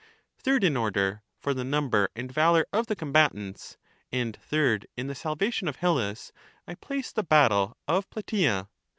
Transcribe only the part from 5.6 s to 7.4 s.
of Hellas, I place the